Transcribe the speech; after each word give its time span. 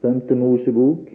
Femte 0.00 0.34
Mosebok, 0.34 1.08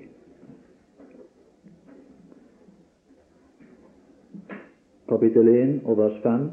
kapittel 5.10 5.48
1 5.48 5.80
og 5.86 5.98
vers 5.98 6.20
5. 6.24 6.44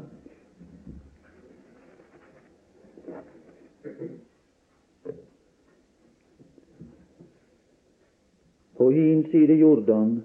På 8.77 8.89
hin 8.89 9.21
side 9.31 9.53
Jordan, 9.53 10.23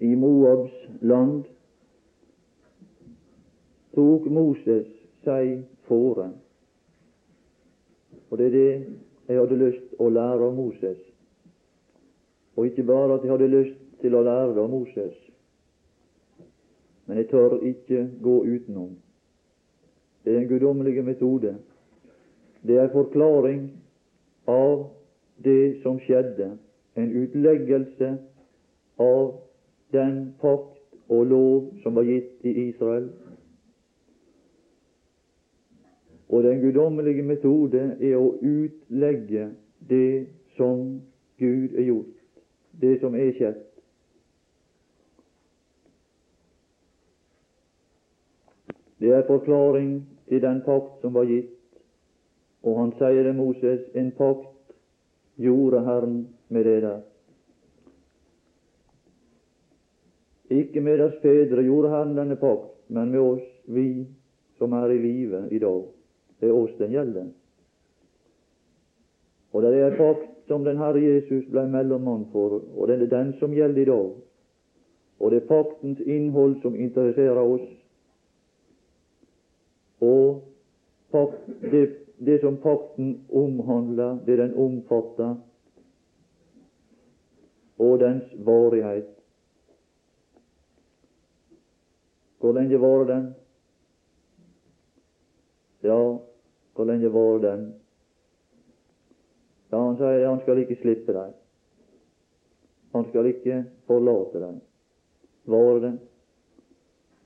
i 0.00 0.14
Moabs 0.14 0.72
land, 1.00 1.44
tok 3.94 4.32
Moses 4.32 4.88
seg 5.28 5.60
fore. 5.84 6.30
Og 8.30 8.38
det 8.38 8.46
er 8.46 8.58
det 8.58 8.72
jeg 9.28 9.44
hadde 9.44 9.62
lyst 9.66 9.96
å 10.00 10.08
lære 10.08 10.48
av 10.48 10.56
Moses. 10.56 11.10
Og 12.60 12.66
ikke 12.66 12.82
bare 12.82 13.14
at 13.14 13.22
jeg 13.24 13.30
hadde 13.30 13.46
lyst 13.48 13.76
til 14.00 14.14
å 14.14 14.20
lære 14.20 14.54
det 14.54 14.60
av 14.60 14.68
Moses, 14.68 15.14
men 17.06 17.16
jeg 17.16 17.30
tør 17.30 17.56
ikke 17.64 18.02
gå 18.22 18.34
utenom. 18.44 18.90
Det 20.30 20.36
er 20.36 20.40
en 20.40 20.48
guddommelig 20.48 21.04
metode. 21.04 21.56
Det 22.66 22.76
er 22.78 22.92
forklaring 22.92 23.72
av 24.46 24.84
det 25.44 25.82
som 25.82 25.96
skjedde, 25.98 26.52
en 26.94 27.08
utleggelse 27.22 28.10
av 28.98 29.32
den 29.90 30.20
pakt 30.38 30.78
og 31.08 31.26
lov 31.26 31.64
som 31.82 31.98
var 31.98 32.06
gitt 32.06 32.46
i 32.46 32.52
Israel. 32.68 33.08
Og 36.28 36.46
den 36.46 36.62
guddommelige 36.62 37.26
metode 37.26 37.82
er 37.98 38.14
å 38.14 38.36
utlegge 38.38 39.48
det 39.90 40.28
som 40.54 41.00
Gud 41.42 41.74
er 41.74 41.88
gjort, 41.88 42.14
det 42.80 43.00
som 43.02 43.18
er 43.18 43.34
skjedd. 43.34 43.58
Det 49.00 49.10
er 49.16 49.26
forklaring 49.26 49.90
til 50.30 50.42
den 50.42 50.62
pakt 50.62 51.02
som 51.02 51.14
var 51.14 51.26
gitt, 51.26 51.50
og 52.62 52.76
han 52.78 52.92
sier 53.00 53.26
det 53.26 53.34
Moses, 53.34 53.82
en 53.98 54.12
pakt 54.14 54.74
gjorde 55.40 55.82
Herren 55.84 56.20
med 56.48 56.64
det 56.64 56.82
der. 56.84 57.00
Ikke 60.50 60.80
med 60.80 60.98
deres 60.98 61.18
fedre 61.22 61.62
gjorde 61.66 61.90
Herren 61.90 62.16
denne 62.16 62.36
pakt, 62.38 62.70
men 62.88 63.10
med 63.10 63.20
oss, 63.20 63.46
vi 63.66 64.06
som 64.58 64.72
er 64.72 64.94
i 64.94 64.98
live 65.02 65.44
i 65.50 65.58
dag. 65.58 65.84
Det 66.40 66.48
er 66.48 66.56
oss 66.56 66.72
den 66.78 66.94
gjelder. 66.94 67.28
Og 69.52 69.62
det 69.62 69.82
er 69.82 69.98
pakt 69.98 70.28
som 70.46 70.64
den 70.64 70.78
Herre 70.78 71.02
Jesus 71.02 71.46
ble 71.50 71.66
mellommann 71.70 72.28
for, 72.32 72.60
og 72.76 72.88
det 72.88 73.00
er 73.00 73.10
den 73.10 73.32
som 73.38 73.54
gjelder 73.54 73.82
i 73.82 73.90
dag. 73.90 74.10
Og 75.20 75.30
det 75.30 75.42
er 75.42 75.50
paktens 75.50 76.00
innhold 76.00 76.60
som 76.62 76.76
interesserer 76.76 77.42
oss. 77.42 77.66
Og 80.00 80.46
det, 81.60 81.84
det 82.18 82.40
som 82.40 82.56
pakten 82.56 83.26
omhandler, 83.28 84.18
det 84.26 84.38
den 84.38 84.54
omfatter, 84.54 85.36
og 87.80 87.98
dens 88.00 88.24
varighet. 88.44 89.08
Hvor 92.40 92.52
lenge 92.52 92.80
varer 92.80 93.04
den? 93.04 93.34
Ja, 95.82 96.16
hvor 96.74 96.84
lenge 96.84 97.12
varer 97.12 97.38
den? 97.38 97.66
Ja, 99.72 99.78
han 99.78 99.96
sier 99.96 100.28
han 100.28 100.40
skal 100.42 100.60
ikke 100.60 100.76
slippe 100.80 101.14
deg. 101.16 101.34
Han 102.92 103.06
skal 103.10 103.28
ikke 103.30 103.62
forlate 103.88 104.40
deg. 104.42 104.56
Varer 105.48 105.84
den? 105.84 106.00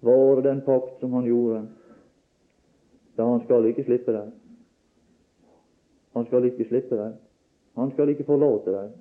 Varer 0.05 0.43
den 0.45 0.61
pakt 0.67 1.01
som 1.01 1.15
han 1.17 1.27
gjorde? 1.27 1.65
Ja, 3.19 3.25
han 3.25 3.45
skal 3.45 3.69
ikke 3.71 3.85
slippe 3.87 4.13
deg. 4.13 4.33
Han 6.15 6.27
skal 6.27 6.49
ikke 6.51 6.69
slippe 6.69 6.99
deg. 6.99 7.15
Han 7.79 7.95
skal 7.95 8.11
ikke 8.11 8.27
forlate 8.27 8.75
deg. 8.75 8.93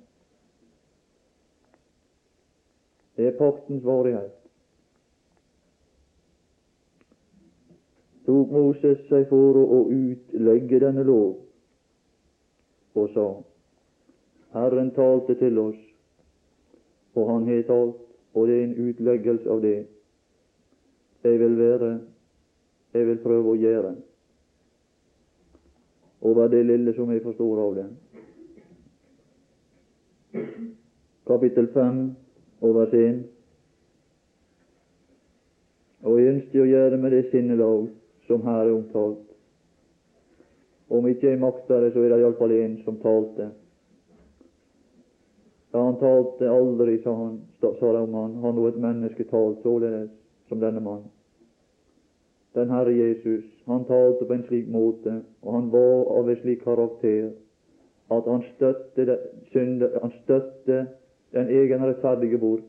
Det 3.16 3.28
er 3.30 3.38
paktens 3.38 3.84
varighet. 3.86 4.34
tok 8.24 8.52
Moses 8.52 9.02
seg 9.10 9.26
for 9.28 9.58
å 9.60 9.80
utlegge 9.92 10.80
denne 10.82 11.04
lov, 11.04 11.34
og 12.96 13.10
sa 13.12 13.26
Herren 14.54 14.92
talte 14.96 15.36
til 15.40 15.58
oss, 15.60 15.80
og 17.14 17.28
Han 17.30 17.48
har 17.48 17.62
talt, 17.68 18.00
og 18.34 18.48
det 18.48 18.54
er 18.56 18.64
en 18.64 18.88
utleggelse 18.88 19.50
av 19.50 19.60
det 19.62 19.76
jeg 21.24 21.40
vil 21.40 21.54
være, 21.58 21.90
jeg 22.94 23.06
vil 23.08 23.22
prøve 23.22 23.52
å 23.52 23.58
gjøre, 23.58 23.94
over 26.24 26.48
det 26.48 26.62
lille 26.66 26.94
som 26.96 27.10
jeg 27.12 27.22
forstår 27.24 27.62
av 27.66 27.74
det. 27.78 27.88
Kapittel 31.28 31.68
5 31.74 32.00
over 32.64 32.94
1. 32.94 33.20
Og 36.04 36.20
jeg 36.20 36.32
ønsker 36.34 36.62
å 36.62 36.68
gjøre 36.68 37.00
med 37.00 37.14
det 37.16 37.22
sinnelag 37.32 37.86
som 38.28 38.44
her 38.44 38.66
er 38.66 38.72
omtalt. 38.74 39.22
Om 40.88 41.08
ikke 41.08 41.30
jeg 41.32 41.40
makter 41.40 41.80
det, 41.80 41.92
så 41.94 42.04
er 42.04 42.12
det 42.12 42.20
iallfall 42.22 42.52
en 42.56 42.76
som 42.84 42.98
talte. 43.02 43.50
Ja, 45.72 45.80
han 45.80 45.96
talte 45.98 46.50
aldri, 46.52 47.00
sa 47.02 47.16
han, 47.18 47.40
sa 47.60 47.72
de 47.80 48.04
om 48.04 48.14
han, 48.20 48.36
han 48.44 48.60
var 48.60 48.68
et 48.70 48.82
menneske 48.84 49.26
talt 49.32 49.64
således 49.64 50.12
som 50.48 50.60
denne 50.62 50.84
mann. 50.84 51.08
Den 52.54 52.70
Herre 52.70 52.92
Jesus, 52.92 53.44
han 53.66 53.84
talte 53.84 54.24
på 54.24 54.32
en 54.32 54.44
slik 54.46 54.68
måte, 54.70 55.22
og 55.42 55.54
han 55.54 55.72
var 55.72 56.04
av 56.18 56.28
en 56.30 56.38
slik 56.42 56.62
karakter 56.62 57.32
at 58.14 58.28
han 58.30 58.44
støtte, 58.54 59.18
synde, 59.52 59.90
han 60.02 60.12
støtte 60.22 60.86
den 61.32 61.48
egen 61.48 61.82
rettferdige 61.82 62.38
bort, 62.38 62.66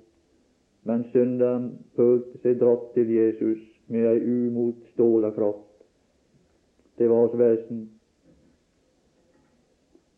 men 0.84 1.04
synderen 1.12 1.72
følte 1.96 2.42
seg 2.42 2.60
dratt 2.62 2.92
til 2.94 3.12
Jesus 3.14 3.62
med 3.88 4.08
ei 4.10 4.20
umotståelig 4.26 5.34
kraft. 5.36 5.72
Det 6.98 7.10
var 7.10 7.26
hans 7.26 7.40
vesen. 7.40 7.90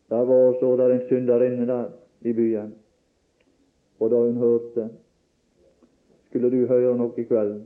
Der 0.08 0.24
var 0.24 0.54
så 0.60 0.76
der 0.76 0.94
en 0.94 1.06
synderinne 1.08 1.66
der 1.66 1.90
i 2.20 2.32
byen, 2.32 2.74
og 4.00 4.10
da 4.10 4.16
hun 4.16 4.36
hørte 4.36 4.88
Skulle 6.28 6.50
du 6.52 6.66
høre 6.68 6.92
noe 6.96 7.16
i 7.16 7.24
kveld 7.24 7.62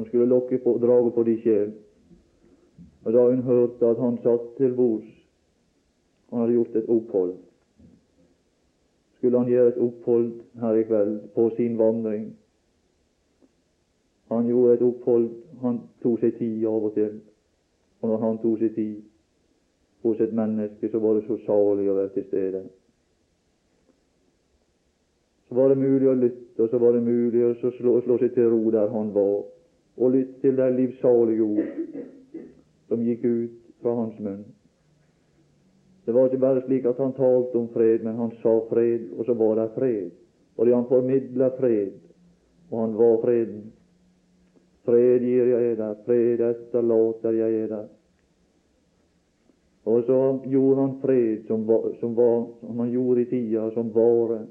som 0.00 0.08
skulle 0.08 0.28
lokke 0.32 0.58
på, 0.64 0.74
drage 0.82 1.12
på 1.14 1.24
din 1.28 1.38
sjel? 1.44 1.70
Og 3.04 3.12
da 3.12 3.28
hun 3.28 3.44
hørte 3.44 3.92
at 3.92 4.00
han 4.00 4.18
satt 4.24 4.50
til 4.56 4.74
bords, 4.76 5.06
han 6.30 6.44
hadde 6.44 6.58
gjort 6.58 6.82
et 6.82 6.90
opphold 6.96 7.38
skulle 9.20 9.38
han 9.38 9.50
gjøre 9.52 9.68
et 9.68 9.78
opphold 9.84 10.28
her 10.62 10.78
i 10.80 10.84
kveld 10.88 11.16
på 11.34 11.50
sin 11.56 11.74
vandring 11.76 12.30
han 14.30 14.46
gjorde 14.46 14.74
et 14.74 14.82
opphold. 14.82 15.28
Han 15.60 15.80
tok 16.02 16.20
seg 16.22 16.36
tid 16.38 16.66
av 16.70 16.84
og 16.86 16.92
til. 16.94 17.16
Og 18.00 18.12
når 18.12 18.20
han 18.24 18.36
tok 18.42 18.60
seg 18.62 18.76
tid 18.76 19.00
hos 20.04 20.20
et 20.22 20.34
menneske, 20.36 20.88
så 20.92 21.00
var 21.02 21.18
det 21.18 21.24
så 21.26 21.36
salig 21.46 21.88
å 21.90 21.96
være 21.96 22.12
til 22.14 22.26
stede. 22.28 22.60
Så 25.48 25.58
var 25.58 25.72
det 25.72 25.80
mulig 25.82 26.08
å 26.08 26.14
lytte, 26.14 26.62
og 26.62 26.70
så 26.70 26.78
var 26.78 26.94
det 26.94 27.02
mulig 27.02 27.42
å 27.42 27.54
slå, 27.58 27.96
slå 28.06 28.20
seg 28.22 28.36
til 28.36 28.52
ro 28.52 28.70
der 28.70 28.94
han 28.94 29.10
var, 29.16 29.42
og 29.96 30.14
lytte 30.14 30.40
til 30.40 30.56
de 30.56 30.70
livssalige 30.76 31.42
ord 31.42 31.66
som 32.88 33.02
gikk 33.04 33.24
ut 33.24 33.58
fra 33.82 33.94
hans 33.94 34.18
munn. 34.18 34.44
Det 36.04 36.14
var 36.14 36.26
ikke 36.26 36.42
bare 36.42 36.62
slik 36.64 36.86
at 36.90 36.98
han 36.98 37.12
talte 37.14 37.58
om 37.58 37.68
fred, 37.74 38.02
men 38.04 38.16
han 38.16 38.32
sa 38.42 38.56
fred, 38.70 39.10
og 39.16 39.24
så 39.24 39.34
var 39.34 39.54
det 39.60 39.68
fred. 39.76 40.10
Fordi 40.56 40.72
han 40.72 40.88
formidla 40.88 41.50
fred, 41.58 41.92
og 42.70 42.80
han 42.80 42.96
var 42.98 43.20
freden. 43.22 43.62
Fred 44.84 45.22
gir 45.22 45.52
jeg 45.52 45.76
deg, 45.78 46.04
fred 46.06 46.42
etterlater 46.48 47.36
jeg 47.36 47.68
deg. 47.70 47.88
Og 49.90 50.02
så 50.06 50.18
gjorde 50.50 50.80
han 50.80 50.96
fred 51.02 51.46
som, 51.48 51.64
som, 52.00 52.16
var, 52.16 52.48
som 52.60 52.82
han 52.82 52.90
gjorde 52.90 53.22
i 53.22 53.30
tida, 53.30 53.70
som 53.74 53.94
varer 53.94 54.46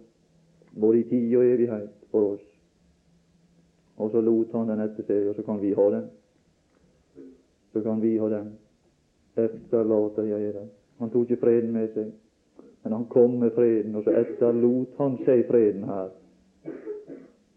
både 0.80 1.00
i 1.00 1.04
tid 1.10 1.36
og 1.38 1.46
evighet 1.46 1.92
for 2.12 2.34
oss. 2.34 2.49
Og 4.00 4.12
så 4.12 4.22
lot 4.22 4.54
han 4.56 4.70
den 4.70 4.80
etter 4.80 5.04
seg, 5.04 5.28
og 5.28 5.36
så 5.36 5.44
kan 5.44 5.60
vi 5.62 5.74
ha 5.76 5.90
den. 5.92 6.08
Så 7.74 7.82
kan 7.84 8.02
vi 8.02 8.16
ha 8.18 8.30
den. 8.32 8.54
Etterlater 9.36 10.24
jeg 10.30 10.54
den. 10.56 10.70
Han 11.00 11.12
tok 11.12 11.30
ikke 11.30 11.42
freden 11.44 11.72
med 11.76 11.92
seg, 11.94 12.14
men 12.84 12.96
han 12.96 13.06
kom 13.12 13.38
med 13.40 13.52
freden, 13.56 13.96
og 13.96 14.04
så 14.04 14.16
etterlot 14.20 14.96
han 15.00 15.20
seg 15.28 15.46
freden 15.48 15.84
her, 15.88 16.10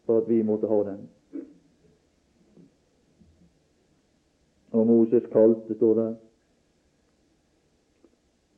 for 0.06 0.22
at 0.22 0.28
vi 0.28 0.42
måtte 0.46 0.70
ha 0.70 0.82
den. 0.90 1.00
Og 4.72 4.86
Moses 4.86 5.26
kalte, 5.32 5.74
står 5.74 5.94
der. 5.94 6.12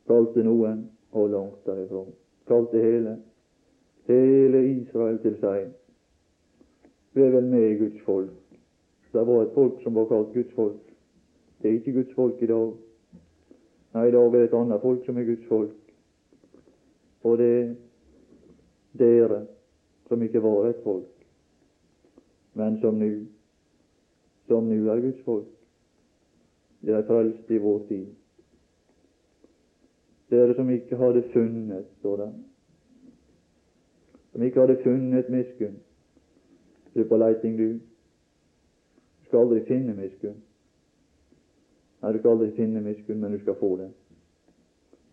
Kalte 0.08 0.44
noen, 0.44 0.84
og 1.12 1.30
langt 1.30 1.66
derifra. 1.66 2.04
kalte 2.46 2.80
hele, 2.80 3.16
hele 4.06 4.66
Israel 4.68 5.18
til 5.18 5.36
seg. 5.40 5.72
Vi 7.14 7.22
er 7.22 7.30
vel 7.30 7.46
med 7.46 7.70
i 7.70 7.76
Guds 7.78 8.00
folk. 8.02 8.30
Det 9.12 9.26
var 9.26 9.42
et 9.42 9.54
folk 9.54 9.82
som 9.82 9.94
var 9.94 10.08
kalt 10.10 10.32
Guds 10.34 10.54
folk. 10.54 10.80
Det 11.62 11.70
er 11.70 11.74
ikke 11.74 11.92
Guds 11.92 12.14
folk 12.14 12.42
i 12.42 12.46
dag. 12.46 12.72
Nei, 13.94 14.08
i 14.08 14.10
dag 14.10 14.26
er 14.26 14.38
det 14.38 14.48
et 14.48 14.56
annet 14.58 14.82
folk 14.82 15.04
som 15.06 15.18
er 15.18 15.28
Guds 15.28 15.46
folk. 15.48 15.92
Og 17.22 17.38
det 17.38 17.50
er 17.60 17.74
dere 18.98 19.46
som 20.08 20.22
ikke 20.22 20.42
var 20.42 20.66
et 20.68 20.82
folk, 20.84 21.24
men 22.54 22.80
som 22.82 22.98
nå 22.98 23.12
som 24.48 24.66
nå 24.68 24.90
er 24.92 25.00
Guds 25.00 25.22
folk. 25.24 25.48
Det 26.84 26.92
er 26.92 27.06
frelst 27.08 27.50
i 27.50 27.58
vår 27.58 27.78
tid. 27.88 28.10
Dere 30.30 30.54
som 30.54 30.70
ikke 30.70 30.98
hadde 31.00 31.22
funnet, 31.32 31.86
står 31.98 32.16
det, 32.16 32.30
som 34.32 34.42
ikke 34.42 34.60
hadde 34.60 34.82
funnet 34.82 35.30
miskunn. 35.32 35.78
Du 36.94 37.04
på 37.04 37.16
leiting, 37.16 37.58
du. 37.58 37.68
Du 39.20 39.26
skal 39.26 39.38
aldri 39.46 39.64
finne 39.66 39.94
miskunn. 39.98 40.36
Nei, 42.02 42.12
du 42.12 42.18
skal 42.18 42.36
aldri 42.36 42.50
finne 42.56 42.82
miskunn, 42.84 43.20
men 43.20 43.32
du 43.32 43.40
skal 43.40 43.56
få 43.58 43.76
det. 43.80 43.90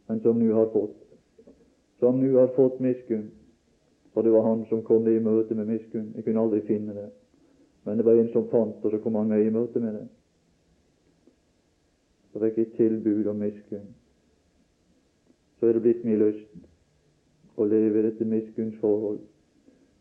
Men 0.07 0.19
som 0.21 0.39
nå 0.39 0.53
har 0.53 0.69
fått. 0.73 0.97
Som 1.99 2.19
nå 2.21 2.33
har 2.37 2.51
fått 2.55 2.79
miskunn. 2.79 3.29
For 4.13 4.21
det 4.21 4.33
var 4.33 4.43
han 4.43 4.65
som 4.69 4.83
kom 4.83 5.05
det 5.05 5.15
i 5.15 5.23
møte 5.23 5.55
med 5.55 5.69
miskunn. 5.71 6.11
Jeg 6.15 6.25
kunne 6.25 6.43
aldri 6.43 6.61
finne 6.67 6.93
det. 6.93 7.09
Men 7.83 7.97
det 7.97 8.05
var 8.05 8.19
en 8.19 8.31
som 8.33 8.49
fant, 8.49 8.83
og 8.83 8.91
så 8.91 8.99
kom 9.01 9.15
han 9.15 9.31
meg 9.31 9.45
i 9.45 9.53
møte 9.53 9.79
med 9.79 9.95
det. 9.97 10.07
Så 12.31 12.41
fikk 12.43 12.59
jeg 12.59 12.73
tilbud 12.77 13.29
om 13.31 13.39
miskunn. 13.41 13.87
Så 15.59 15.69
er 15.69 15.73
det 15.73 15.81
blitt 15.85 16.05
min 16.05 16.19
lyst 16.19 16.51
å 17.55 17.65
leve 17.65 17.99
i 17.99 18.05
dette 18.09 18.25
miskunnsforhold, 18.25 19.19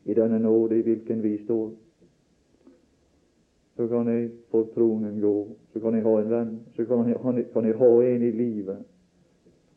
i 0.05 0.15
denne 0.15 0.39
nåde 0.39 0.79
i 0.79 0.83
hvilken 0.83 1.23
vi 1.23 1.39
står. 1.45 1.71
Så 3.77 3.89
kan 3.89 4.09
jeg 4.09 4.31
for 4.51 4.67
tronen 4.75 5.21
gå, 5.21 5.49
så 5.73 5.81
kan 5.81 5.95
jeg 5.95 6.03
ha 6.03 6.21
en 6.21 6.31
venn, 6.31 6.61
så 6.77 6.85
kan 6.85 7.09
jeg, 7.09 7.47
kan 7.53 7.65
jeg 7.65 7.77
ha 7.77 7.91
en 8.03 8.23
i 8.23 8.31
livet 8.31 8.85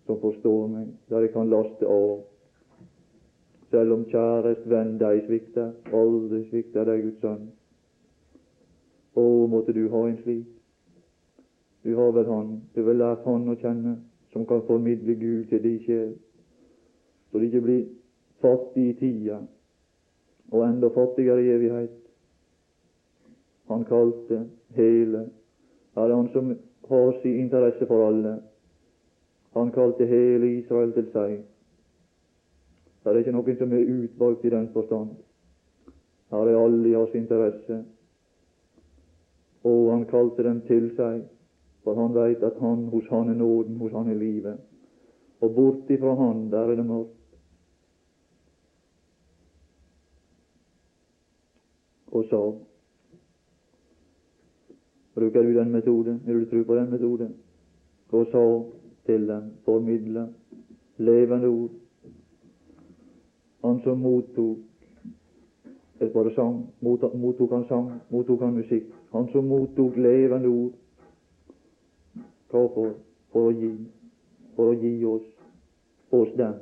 som 0.05 0.19
forstår 0.19 0.67
meg, 0.67 0.87
der 1.09 1.23
jeg 1.23 1.31
kan 1.31 1.49
laste 1.49 1.87
av. 1.87 2.23
Selv 3.71 3.93
om 3.95 4.03
kjærest 4.05 4.65
venn 4.69 4.97
deg 4.99 5.23
svikter, 5.27 5.71
aldri 5.95 6.43
svikter 6.49 6.85
deg 6.85 7.05
Guds 7.05 7.21
sønn. 7.23 7.47
Å, 9.15 9.23
måtte 9.47 9.73
du 9.73 9.87
ha 9.93 10.03
en 10.09 10.19
slik. 10.19 10.49
Du 11.83 11.95
har 11.95 12.11
vel 12.15 12.27
Han, 12.27 12.51
du 12.73 12.81
har 12.81 12.89
vel 12.89 13.01
lært 13.01 13.25
Han 13.25 13.49
å 13.49 13.57
kjenne, 13.59 13.97
som 14.33 14.45
kan 14.49 14.63
formidle 14.67 15.15
Gud 15.15 15.49
til 15.49 15.63
din 15.63 15.81
sjel, 15.83 16.13
så 17.31 17.39
det 17.39 17.49
ikke 17.49 17.65
blir 17.65 17.83
fattig 18.41 18.85
i 18.89 18.95
tida 18.99 19.41
og 20.53 20.67
enda 20.67 20.87
fattigere 20.93 21.41
i 21.41 21.49
evighet. 21.49 21.99
Han 23.71 23.85
kalte 23.89 24.43
hele. 24.77 25.29
Er 25.97 26.15
han 26.15 26.29
som 26.33 26.53
har 26.89 27.21
sin 27.21 27.39
interesse 27.39 27.85
for 27.89 28.07
alle. 28.07 28.35
Han 29.53 29.71
kalte 29.71 30.05
hele 30.05 30.51
Israel 30.57 30.93
til 30.93 31.09
seg. 31.13 31.39
Det 33.03 33.11
er 33.11 33.19
ikke 33.19 33.33
noen 33.35 33.57
som 33.59 33.73
er 33.73 33.89
utvalgt 33.95 34.45
i 34.45 34.53
den 34.53 34.69
forstand. 34.73 35.15
Her 36.31 36.49
er 36.49 36.59
alle 36.59 36.89
i 36.89 36.93
hans 36.93 37.17
interesse. 37.17 37.81
Og 39.63 39.91
han 39.91 40.05
kalte 40.05 40.43
dem 40.43 40.61
til 40.67 40.89
seg, 40.97 41.25
for 41.83 41.99
han 41.99 42.13
veit 42.15 42.43
at 42.43 42.61
han, 42.61 42.87
hos 42.93 43.09
han 43.09 43.29
er 43.29 43.39
nåden, 43.39 43.77
hos 43.81 43.91
han 43.91 44.09
er 44.11 44.19
livet. 44.19 44.61
Og 45.41 45.55
bortifra 45.55 46.15
han, 46.19 46.49
der 46.51 46.71
er 46.71 46.79
det 46.79 46.85
mørkt. 46.85 47.22
Og 52.13 52.27
så 52.29 52.41
bruker 55.15 55.43
du 55.43 55.55
den 55.57 55.71
metoden, 55.71 56.21
vil 56.25 56.43
du 56.43 56.49
tro 56.49 56.63
på 56.63 56.75
den 56.75 56.91
metoden? 56.91 57.33
og 58.13 58.25
så 58.31 58.63
til 59.05 59.27
dem 59.27 59.43
formidle 59.65 60.33
levende 60.97 61.47
ord. 61.47 61.69
Han 63.63 63.79
som 63.83 63.97
mottok 63.97 64.57
et 66.01 66.13
bare 66.13 66.33
sang, 66.35 66.69
mottok 67.13 67.51
han 67.51 67.65
sang, 67.67 67.91
mottok 68.09 68.41
han 68.41 68.53
musikk. 68.53 68.83
Han 69.11 69.27
som 69.31 69.43
mottok 69.45 69.97
levende 69.97 70.47
ord. 70.47 70.71
Hvorfor? 72.49 72.93
For 73.31 73.49
å 73.49 73.55
gi. 73.57 73.71
For 74.55 74.73
å 74.73 74.77
gi 74.77 75.05
oss 75.05 75.29
oss 76.13 76.33
dem. 76.37 76.59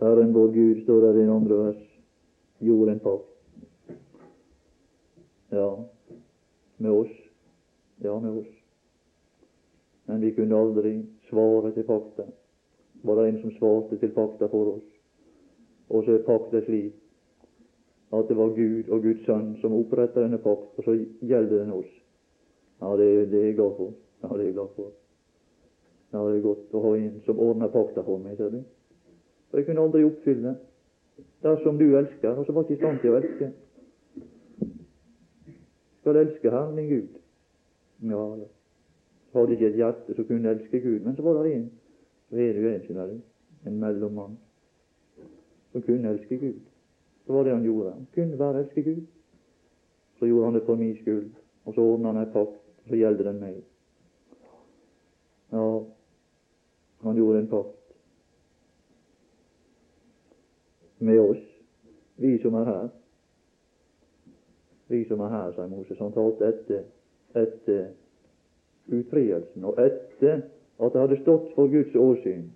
Herren 0.00 0.32
vår 0.32 0.48
Gud, 0.48 0.82
står 0.82 1.00
der 1.00 1.18
i 1.18 1.22
en 1.22 1.30
andre 1.30 1.56
vers, 1.64 1.82
gjorde 2.58 2.92
en 2.92 3.02
pakt. 3.04 3.96
Ja, 5.50 5.84
med 6.76 6.90
oss. 6.90 7.12
Ja, 7.96 8.20
med 8.20 8.38
oss. 8.38 8.54
Men 10.06 10.20
vi 10.20 10.30
kunne 10.32 10.56
aldri 10.56 10.94
svare 11.28 11.74
til 11.74 11.84
fakta. 11.84 12.24
Var 13.02 13.20
det 13.20 13.28
en 13.28 13.42
som 13.42 13.52
svarte 13.58 13.98
til 14.00 14.14
fakta 14.16 14.48
for 14.48 14.72
oss? 14.76 14.88
Og 15.88 16.04
så 16.04 16.16
er 16.16 16.24
pakta 16.24 16.64
slik 16.64 16.96
at 18.10 18.28
det 18.28 18.36
var 18.36 18.56
Gud 18.56 18.88
og 18.88 19.02
Guds 19.02 19.22
sønn 19.26 19.52
som 19.60 19.76
oppretta 19.76 20.24
denne 20.24 20.40
pakt, 20.40 20.78
og 20.78 20.84
så 20.84 20.96
gjelder 21.20 21.60
den 21.60 21.76
oss. 21.76 21.92
Ja, 22.80 22.96
det, 22.96 23.30
det 23.30 23.38
er 23.40 23.48
jeg 23.52 23.60
glad 23.60 23.76
for. 23.76 23.92
Ja, 24.22 24.28
det 24.32 24.40
er 24.40 24.48
jeg 24.48 24.54
glad 24.54 24.74
for. 24.76 24.90
Ja, 26.12 26.24
det 26.26 26.36
er 26.36 26.44
godt 26.48 26.74
å 26.74 26.86
ha 26.88 26.98
en 26.98 27.20
som 27.26 27.38
ordner 27.38 27.70
pakta 27.70 28.02
for 28.02 28.18
meg, 28.18 28.40
ser 28.40 28.56
du. 28.56 28.62
For 29.50 29.58
jeg 29.58 29.66
kunne 29.66 29.80
aldri 29.80 30.04
oppfylle 30.06 30.54
dersom 31.42 31.78
du 31.78 31.96
elsker, 31.96 32.30
og 32.30 32.46
så 32.46 32.52
var 32.52 32.62
ikke 32.62 32.74
i 32.74 32.78
stand 32.78 33.00
til 33.02 33.10
å 33.10 33.18
elske. 33.18 33.50
Skal 36.00 36.20
elske 36.20 36.52
Herren 36.52 36.78
din 36.78 36.88
Gud? 36.88 37.16
Ja, 38.10 38.22
hadde 39.34 39.56
ikke 39.56 39.70
et 39.72 39.78
hjerte 39.80 40.16
som 40.16 40.28
kunne 40.28 40.54
elske 40.54 40.80
Gud. 40.80 41.00
Men 41.04 41.16
så 41.16 41.24
var 41.26 41.42
det 41.42 41.54
en, 41.56 41.66
så 42.28 42.36
er 42.36 42.52
det 42.54 42.62
jo 42.62 42.70
en, 42.70 42.84
skjønner 42.84 43.10
du, 43.10 43.16
en 43.66 43.80
mellommann, 43.82 44.38
som 45.72 45.84
kunne 45.86 46.14
elske 46.14 46.38
Gud. 46.38 46.62
Så 47.26 47.34
var 47.34 47.44
det 47.44 47.56
han 47.56 47.66
gjorde. 47.66 47.96
Han 47.98 48.06
kunne 48.14 48.38
bare 48.38 48.62
elske 48.62 48.86
Gud. 48.86 49.02
Så 50.18 50.28
gjorde 50.28 50.44
han 50.44 50.54
det 50.54 50.64
for 50.66 50.76
min 50.76 50.96
skyld, 51.00 51.28
og 51.64 51.74
så 51.74 51.82
ordna 51.82 52.12
han 52.12 52.22
en 52.22 52.32
pakt, 52.32 52.62
og 52.84 52.88
så 52.92 53.02
gjelder 53.02 53.32
den 53.32 53.42
meg. 53.42 53.60
Ja, 55.50 55.66
han 57.02 57.16
gjorde 57.16 57.40
en 57.40 57.50
pakt 57.50 57.79
med 61.00 61.20
oss, 61.20 61.42
vi 62.16 62.38
som 62.42 62.54
er 62.54 62.64
her. 62.64 62.88
Vi 64.88 65.04
som 65.08 65.20
er 65.20 65.28
her, 65.28 65.52
sa 65.56 65.66
Moses. 65.66 65.98
Han 65.98 66.12
talte 66.12 66.48
etter, 66.48 66.86
etter 67.34 67.90
utfrielsen, 68.90 69.64
og 69.64 69.78
etter 69.80 70.42
at 70.80 70.92
det 70.92 71.00
hadde 71.00 71.20
stått 71.22 71.52
for 71.54 71.70
Guds 71.70 71.94
åsyn. 71.94 72.48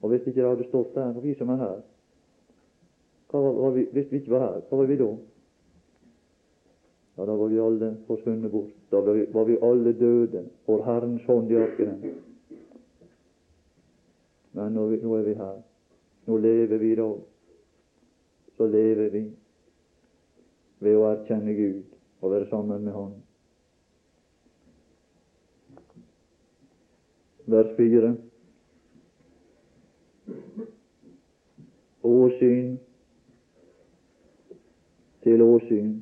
Og 0.00 0.12
hvis 0.12 0.26
ikke 0.26 0.40
det 0.40 0.48
hadde 0.48 0.68
stått 0.68 0.94
der, 0.94 1.14
og 1.16 1.24
vi 1.24 1.34
som 1.34 1.48
er 1.48 1.56
her 1.56 1.78
var, 3.32 3.70
vi, 3.70 3.88
Hvis 3.92 4.12
vi 4.12 4.16
ikke 4.16 4.30
var 4.30 4.38
her, 4.38 4.60
hva 4.68 4.76
var 4.76 4.86
vi 4.86 4.96
da? 4.96 5.08
Ja, 7.18 7.26
da 7.26 7.34
var 7.34 7.48
vi 7.48 7.58
alle 7.60 7.96
forsvunnet 8.06 8.50
bort. 8.50 8.72
Da 8.90 9.00
var 9.00 9.12
vi, 9.12 9.26
var 9.32 9.44
vi 9.44 9.56
alle 9.62 9.92
døde 9.92 10.44
for 10.66 10.84
Herrens 10.84 11.24
hånd 11.26 11.50
i 11.50 11.56
arkene. 11.58 12.14
Men 14.52 14.72
nå, 14.72 14.86
nå 15.02 15.16
er 15.18 15.26
vi 15.26 15.34
her. 15.34 15.58
Nå 16.28 16.36
lever 16.44 16.78
vi 16.78 16.92
i 16.92 16.98
dag. 16.98 17.20
Så 18.56 18.66
lever 18.68 19.08
vi 19.14 19.24
ved 20.84 20.98
å 20.98 21.06
erkjenne 21.08 21.54
Gud 21.56 21.96
og 22.20 22.34
være 22.34 22.50
sammen 22.50 22.84
med 22.84 22.92
Han. 22.92 23.16
vers 27.48 27.76
4. 27.76 28.16
Åsyn 32.02 32.78
til 35.22 35.42
åsyn 35.42 35.94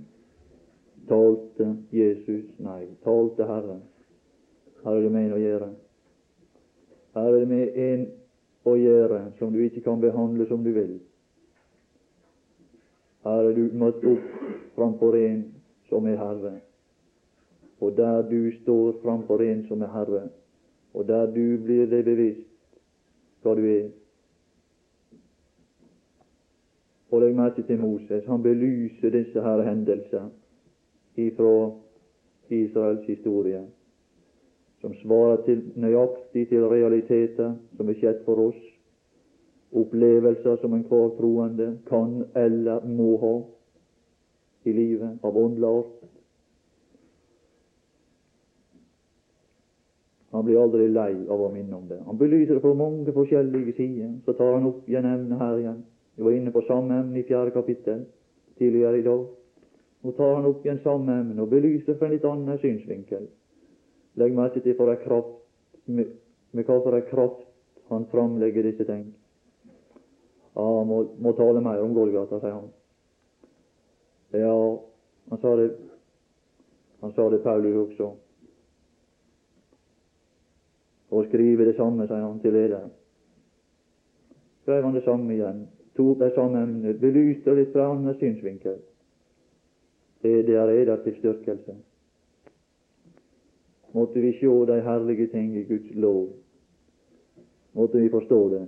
talte 1.08 1.68
Jesus 1.94 2.50
Nei, 2.58 2.88
talte 3.04 3.46
Herren. 3.46 3.82
Her 4.82 4.98
er 4.98 5.02
det 5.06 5.12
med 5.12 5.28
en 5.28 5.36
å 5.36 5.42
gjøre. 5.42 5.68
Her 7.14 7.28
er 7.30 7.38
det 7.38 7.48
med 7.48 7.78
en 7.86 8.06
å 8.66 8.74
gjøre 8.78 9.20
som 9.38 9.52
du 9.54 9.60
ikke 9.64 9.84
kan 9.84 10.00
behandle 10.02 10.46
som 10.48 10.64
du 10.64 10.72
vil. 10.74 10.96
Her 13.26 13.50
er 13.50 13.54
du 13.54 13.74
møtt 13.74 14.04
opp 14.06 14.26
framfor 14.76 15.16
en 15.18 15.44
som 15.90 16.06
er 16.06 16.18
Herre. 16.20 16.56
Og 17.80 17.96
der 17.96 18.22
du 18.26 18.50
står 18.62 18.98
framfor 19.02 19.42
en 19.44 19.64
som 19.68 19.82
er 19.82 19.92
Herre, 19.92 20.26
og 20.94 21.06
der 21.08 21.26
du 21.30 21.58
blir 21.62 21.88
deg 21.90 22.04
bevisst 22.06 22.46
hva 23.44 23.54
du 23.58 23.64
er. 23.68 23.88
Og 27.10 27.22
legg 27.22 27.36
merke 27.38 27.62
til 27.62 27.78
Moses. 27.78 28.24
Han 28.26 28.42
belyser 28.42 29.12
disse 29.14 29.42
her 29.42 29.62
hendelser 29.62 30.30
ifra 31.16 31.52
Israels 32.50 33.04
historie, 33.06 33.62
som 34.86 34.94
svarer 34.94 35.36
til, 35.42 35.62
nøyaktig 35.74 36.44
til 36.48 36.64
realiteter 36.70 37.56
som 37.76 37.88
er 37.90 37.96
skjedd 37.98 38.20
for 38.22 38.38
oss, 38.38 38.58
opplevelser 39.74 40.60
som 40.60 40.76
enhver 40.76 41.08
troende 41.18 41.72
kan 41.88 42.20
eller 42.38 42.84
må 42.86 43.16
ha 43.18 43.32
i 44.62 44.74
livet 44.76 45.24
av 45.26 45.38
åndelig 45.40 45.66
art. 45.66 45.96
Han 50.36 50.46
blir 50.46 50.60
aldri 50.60 50.86
lei 50.92 51.14
av 51.26 51.42
å 51.42 51.48
minne 51.50 51.74
om 51.74 51.88
det. 51.90 51.98
Han 52.06 52.18
belyser 52.20 52.54
det 52.54 52.62
på 52.62 52.74
mange 52.78 53.14
forskjellige 53.16 53.74
sider. 53.74 54.12
Så 54.26 54.36
tar 54.38 54.52
han 54.54 54.68
opp 54.68 54.86
igjen 54.86 55.08
emnet 55.08 55.40
her 55.40 55.58
igjen. 55.62 55.80
Vi 56.14 56.26
var 56.28 56.36
inne 56.36 56.52
på 56.54 56.62
samme 56.68 57.00
emne 57.00 57.18
i 57.18 57.26
fjerde 57.26 57.54
kapittel 57.56 58.04
tidligere 58.60 59.00
i 59.00 59.06
dag. 59.06 59.26
Nå 60.04 60.14
tar 60.14 60.36
han 60.36 60.46
opp 60.46 60.62
igjen 60.62 60.78
samme 60.84 61.18
emne 61.24 61.42
og 61.42 61.50
belyser 61.50 61.98
fra 61.98 62.06
en 62.06 62.14
litt 62.14 62.28
annen 62.28 62.62
synsvinkel. 62.62 63.26
Legg 64.16 64.34
merke 64.36 64.62
til 64.64 64.76
for 64.78 64.90
ei 64.92 65.00
kraft, 65.02 65.34
med, 65.86 66.12
med 66.52 66.64
hva 66.64 66.80
for 66.82 66.96
ei 66.96 67.04
kraft 67.10 67.44
han 67.90 68.06
framlegger 68.10 68.64
disse 68.66 68.84
ting. 68.88 69.06
Ja, 70.56 70.64
han 70.78 70.86
må, 70.88 71.02
må 71.20 71.32
tale 71.36 71.60
mer 71.60 71.82
om 71.84 71.94
Golgata, 71.94 72.40
sier 72.40 72.56
han. 72.56 72.70
Ja, 74.34 74.54
han 75.30 75.42
sa 75.42 75.52
det, 75.60 75.66
han 77.04 77.12
sa 77.12 77.28
det 77.30 77.42
Paulus 77.44 77.76
også. 77.84 78.12
Og 81.10 81.28
skrive 81.28 81.68
det 81.68 81.76
samme, 81.76 82.08
sier 82.08 82.24
han 82.24 82.40
til 82.42 82.56
lederen. 82.56 82.94
Skrev 84.64 84.82
han 84.82 84.96
det 84.96 85.04
samme 85.04 85.34
igjen. 85.36 85.66
Tok 85.96 86.18
de 86.18 86.30
samme 86.34 86.64
emnet, 86.64 86.98
belyste 87.00 87.54
litt 87.54 87.70
fra 87.72 87.92
annen 87.92 88.16
synsvinkel. 88.18 88.80
Det, 90.24 90.32
det 90.48 90.56
er 90.58 90.72
eder 90.72 91.04
til 91.04 91.14
styrkelse. 91.20 91.76
Måtte 93.96 94.20
vi 94.20 94.34
sjå 94.36 94.64
de 94.68 94.80
herlige 94.84 95.26
ting 95.32 95.54
i 95.56 95.64
Guds 95.64 95.94
lov. 95.94 96.26
Måtte 97.72 98.02
vi 98.02 98.12
forstå 98.12 98.40
det. 98.52 98.66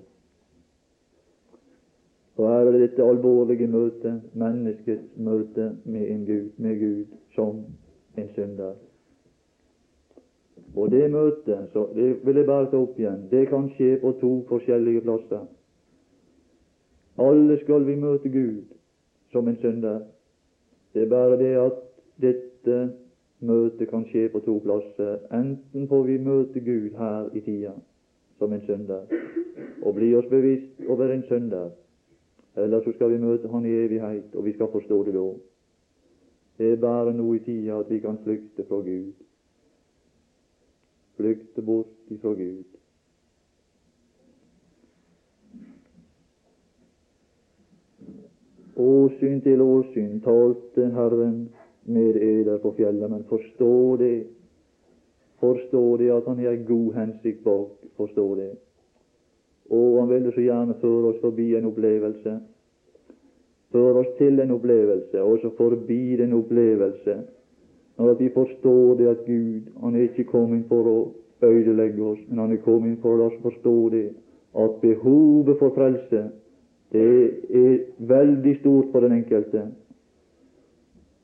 Og 2.39 2.49
her 2.49 2.67
er 2.67 2.73
det 2.73 2.81
dette 2.81 3.05
alvorlige 3.05 3.67
møtet, 3.67 4.21
menneskets 4.33 5.17
møte 5.17 5.73
med 5.85 6.11
en 6.11 6.27
Gud, 6.27 6.51
med 6.57 6.79
Gud 6.81 7.17
som 7.35 7.65
en 8.17 8.29
synder. 8.35 8.77
Og 10.77 10.91
det 10.91 11.11
møtet, 11.11 11.69
så 11.73 11.89
det 11.95 12.27
vil 12.27 12.37
jeg 12.37 12.47
bare 12.47 12.71
ta 12.71 12.79
opp 12.79 12.99
igjen, 12.99 13.25
det 13.31 13.49
kan 13.51 13.67
skje 13.75 13.97
på 14.01 14.13
to 14.21 14.31
forskjellige 14.49 15.03
plasser. 15.03 15.45
Alle 17.19 17.59
skal 17.65 17.87
vi 17.87 17.99
møte 17.99 18.31
Gud 18.31 18.71
som 19.33 19.49
en 19.49 19.59
synder. 19.59 20.01
Det 20.95 21.03
er 21.03 21.11
bare 21.11 21.39
det 21.41 21.55
at 21.59 21.83
dette 22.23 22.79
møtet 23.41 23.89
kan 23.91 24.05
skje 24.09 24.29
på 24.33 24.41
to 24.47 24.59
plasser. 24.65 25.19
Enten 25.35 25.89
får 25.89 26.03
vi 26.07 26.19
møte 26.19 26.61
Gud 26.61 26.91
her 26.99 27.29
i 27.35 27.41
tida 27.41 27.75
som 28.39 28.53
en 28.53 28.63
synder, 28.63 29.07
og 29.83 29.95
bli 29.95 30.13
oss 30.15 30.27
bevisst 30.31 30.85
over 30.89 31.11
en 31.11 31.25
synder, 31.27 31.71
eller 32.57 32.83
så 32.83 32.93
skal 32.95 33.11
vi 33.11 33.19
møte 33.19 33.49
Han 33.49 33.67
i 33.67 33.75
evighet, 33.85 34.35
og 34.35 34.45
vi 34.45 34.53
skal 34.53 34.71
forstå 34.73 35.05
det 35.05 35.15
da. 35.15 35.27
Det 36.59 36.73
er 36.73 36.77
bare 36.77 37.15
nå 37.15 37.33
i 37.35 37.39
tida 37.39 37.79
at 37.79 37.91
vi 37.91 37.99
kan 37.99 38.19
flykte 38.25 38.65
fra 38.69 38.77
Gud. 38.77 39.13
Flykte 41.17 41.63
bort 41.63 42.11
ifra 42.11 42.35
Gud. 42.35 42.65
Åsyn 48.79 49.41
til 49.43 49.61
åsyn 49.61 50.21
talte 50.23 50.91
Herren 50.95 51.49
med 51.89 52.17
eder 52.17 52.59
på 52.59 52.73
fjellet, 52.77 53.11
men 53.11 53.25
forstå 53.29 53.97
det. 53.97 54.27
Forstå 55.41 55.97
det 55.97 56.11
at 56.11 56.27
Han 56.27 56.39
har 56.39 56.53
en 56.53 56.65
god 56.65 56.95
hensikt 56.95 57.45
bak. 57.45 57.71
Forstå 57.97 58.35
det. 58.35 58.51
Og 59.71 60.01
Han 60.01 60.09
ville 60.09 60.33
så 60.33 60.41
gjerne 60.41 60.75
føre 60.81 61.13
oss 61.13 61.21
forbi 61.21 61.55
en 61.57 61.65
opplevelse. 61.65 62.39
Føre 63.73 63.95
oss 64.03 64.13
til 64.19 64.41
en 64.41 64.51
opplevelse, 64.51 65.23
og 65.23 65.39
så 65.43 65.51
forbi 65.57 66.17
den 66.17 66.33
opplevelse. 66.33 67.19
Når 67.99 68.15
vi 68.15 68.29
forstår 68.35 68.95
det 68.95 69.09
at 69.09 69.25
Gud 69.27 69.61
Han 69.83 69.97
er 69.97 70.01
ikke 70.01 70.25
kommet 70.25 70.65
for 70.69 70.89
å 70.89 70.99
ødelegge 71.43 72.03
oss, 72.03 72.19
men 72.29 72.39
Han 72.39 72.53
er 72.53 72.65
kommet 72.65 72.99
for 73.03 73.15
å 73.15 73.17
la 73.17 73.31
oss 73.33 73.43
forstå 73.43 73.77
det 73.91 74.09
at 74.59 74.81
behovet 74.81 75.59
for 75.59 75.75
frelse 75.77 76.29
det 76.93 77.03
er 77.51 77.75
veldig 77.99 78.55
stort 78.61 78.87
for 78.93 79.05
den 79.05 79.13
enkelte. 79.13 79.67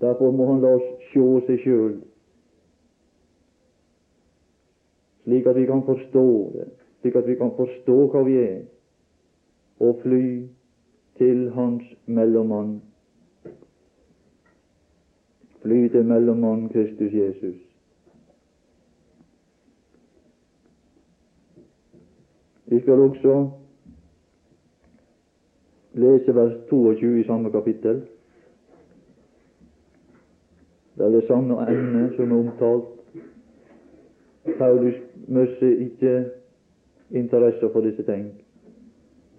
Derfor 0.04 0.30
må 0.30 0.46
han 0.52 0.60
la 0.60 0.74
oss 0.76 0.88
sjå 1.08 1.26
seg 1.46 1.62
sjøl, 1.62 1.92
slik 5.24 5.46
at 5.48 5.56
vi 5.56 5.64
kan 5.70 5.80
forstå 5.86 6.24
det, 6.52 6.66
slik 7.00 7.16
at 7.16 7.28
vi 7.30 7.36
kan 7.40 7.54
forstå 7.56 7.96
hva 8.12 8.20
vi 8.26 8.34
er, 8.42 8.58
og 9.80 10.02
fly 10.02 10.26
til 11.16 11.46
Hans 11.56 11.88
mellommann. 12.04 12.82
Fly 15.62 15.86
til 15.88 16.04
mellommann 16.04 16.68
Kristus 16.68 17.12
Jesus. 17.12 17.56
Vi 22.66 22.80
skal 22.80 23.00
også 23.08 23.38
lese 25.94 26.34
vers 26.34 26.60
22 26.68 27.20
i 27.20 27.24
samme 27.24 27.52
kapittel. 27.52 28.04
Det 30.96 31.04
er 31.04 31.10
det 31.10 31.24
samme 31.26 31.58
emne 31.70 32.16
som 32.16 32.32
er 32.32 32.38
omtalt. 32.38 32.90
Paulus 34.58 34.94
mister 35.28 35.78
ikke 35.86 36.30
interesse 37.10 37.70
for 37.72 37.80
disse 37.80 38.02
ting. 38.02 38.32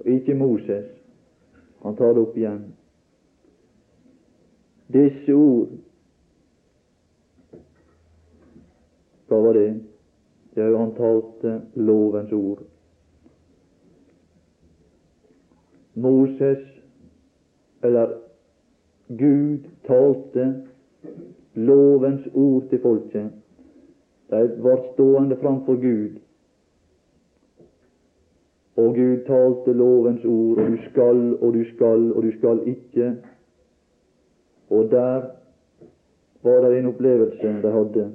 Ikke 0.05 0.35
Moses. 0.35 0.85
Han 1.83 1.95
tar 1.95 2.13
det 2.13 2.21
opp 2.21 2.37
igjen. 2.37 2.63
Disse 4.93 5.33
ord 5.33 5.69
Hva 9.27 9.39
var 9.41 9.53
det? 9.57 9.69
Det 10.55 10.63
er 10.63 10.67
jo 10.69 10.77
han 10.77 10.91
talte 10.95 11.61
lovens 11.75 12.31
ord. 12.31 12.59
Moses, 15.95 16.61
eller 17.83 18.13
Gud, 19.07 19.65
talte 19.87 20.45
lovens 21.55 22.27
ord 22.33 22.69
til 22.69 22.81
folket. 22.81 23.31
De 24.29 24.47
ble 24.61 24.77
stående 24.93 25.37
framfor 25.41 25.77
Gud, 25.81 26.19
og 28.75 28.95
Gud 28.95 29.17
talte 29.27 29.73
lovens 29.73 30.25
ord, 30.25 30.57
og 30.57 30.71
du 30.71 30.77
skal, 30.89 31.37
og 31.41 31.53
du 31.53 31.63
skal, 31.75 32.13
og 32.13 32.23
du 32.23 32.31
skal 32.37 32.59
ikke. 32.67 33.15
Og 34.69 34.91
der 34.91 35.21
var 36.43 36.69
det 36.69 36.79
en 36.79 36.85
opplevelse 36.85 37.47
de 37.63 37.71
hadde. 37.71 38.11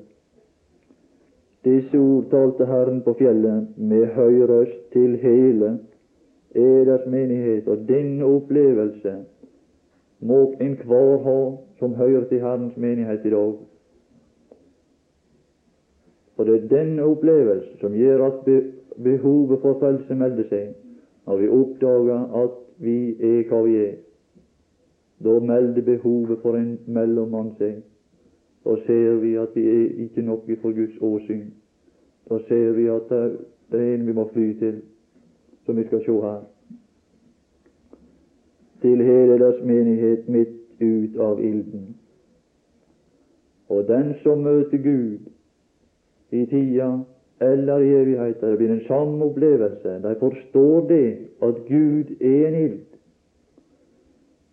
Disse 1.65 1.99
ord 1.99 2.25
talte 2.31 2.67
Herren 2.67 3.03
på 3.03 3.15
fjellet 3.19 3.69
med 3.77 4.07
høy 4.07 4.43
røst 4.49 4.93
til 4.93 5.17
hele 5.17 5.79
eders 6.55 7.07
menighet, 7.07 7.69
og 7.69 7.89
denne 7.89 8.25
opplevelse 8.25 9.17
må 10.21 10.55
enhver 10.61 11.19
ha 11.25 11.41
som 11.81 11.95
hører 11.95 12.25
til 12.29 12.41
Herrens 12.41 12.77
menighet 12.77 13.25
i 13.25 13.31
dag. 13.31 13.55
For 16.37 16.45
det 16.45 16.55
er 16.57 16.69
denne 16.69 17.05
opplevelse 17.05 17.79
som 17.81 17.97
gjør 17.97 18.27
at 18.27 18.45
behovet 19.05 19.61
for 19.61 19.79
frelse 19.81 20.15
melder 20.15 20.47
seg, 20.49 20.75
når 21.27 21.41
vi 21.41 21.49
oppdager 21.57 22.37
at 22.43 22.55
vi 22.81 22.97
er 23.21 23.43
hva 23.49 23.63
vi 23.65 23.75
er. 23.81 23.97
Da 25.25 25.39
melder 25.41 25.85
behovet 25.85 26.39
for 26.43 26.57
en 26.57 26.79
mellommann 26.87 27.55
seg. 27.59 27.83
Da 28.65 28.77
ser 28.87 29.19
vi 29.25 29.35
at 29.41 29.57
vi 29.57 29.67
er 29.69 30.05
ikke 30.05 30.25
noe 30.25 30.57
for 30.63 30.77
Guds 30.77 30.97
åsyn. 31.01 31.51
Da 32.29 32.39
ser 32.49 32.73
vi 32.77 32.89
at 32.93 33.13
det 33.73 33.81
er 33.81 33.95
en 33.95 34.07
vi 34.07 34.17
må 34.17 34.29
fly 34.33 34.53
til, 34.59 34.81
som 35.67 35.77
vi 35.77 35.85
skal 35.89 36.05
se 36.05 36.17
her. 36.25 36.41
Til 38.81 39.05
hele 39.05 39.39
deres 39.39 39.61
menighet 39.65 40.29
midt 40.29 40.60
ut 40.81 41.17
av 41.21 41.41
ilden. 41.41 41.95
Og 43.69 43.87
den 43.89 44.15
som 44.23 44.43
møter 44.43 44.79
Gud 44.79 45.31
i 46.31 46.47
tida 46.47 46.91
eller 47.41 47.79
i 47.79 47.95
evigheten. 47.95 48.51
Det 48.51 48.57
blir 48.57 48.69
den 48.69 48.85
samme 48.87 49.25
opplevelse. 49.25 49.99
De 50.03 50.15
forstår 50.21 50.89
det 50.89 51.17
at 51.43 51.55
Gud 51.69 52.05
er 52.21 52.49
en 52.49 52.55
ild. 52.55 52.87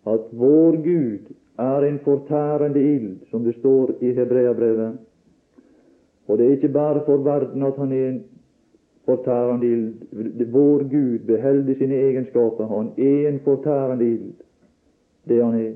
At 0.06 0.30
vår 0.32 0.76
Gud 0.76 1.34
er 1.58 1.84
en 1.84 1.98
fortærende 1.98 2.82
ild, 2.94 3.16
som 3.30 3.44
det 3.44 3.54
står 3.58 3.90
i 4.00 4.12
Hebreabrevet. 4.12 4.98
Og 6.28 6.38
det 6.38 6.46
er 6.46 6.50
ikke 6.50 6.68
bare 6.68 7.02
for 7.06 7.16
verden 7.16 7.62
at 7.62 7.76
han 7.76 7.92
er 7.92 8.08
en 8.08 8.22
fortærende 9.04 9.66
ild. 9.66 9.94
Vår 10.52 10.78
Gud 10.78 11.18
beholder 11.18 11.74
sine 11.74 11.94
egenskaper. 11.94 12.66
Han 12.66 12.92
er 12.98 13.28
en 13.28 13.40
fortærende 13.40 14.10
ild, 14.12 14.32
det 15.28 15.44
han 15.44 15.54
er. 15.60 15.72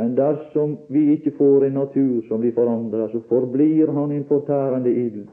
Men 0.00 0.14
dersom 0.16 0.78
vi 0.88 1.12
ikke 1.12 1.30
får 1.36 1.64
en 1.64 1.72
natur 1.72 2.22
som 2.28 2.40
blir 2.40 2.54
forandret, 2.56 3.10
så 3.12 3.20
forblir 3.28 3.90
han 3.92 4.12
en 4.12 4.24
fortærende 4.24 4.90
ild. 4.90 5.26